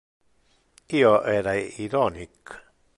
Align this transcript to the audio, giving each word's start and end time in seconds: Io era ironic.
Io 1.01 1.11
era 1.35 1.55
ironic. 1.87 2.59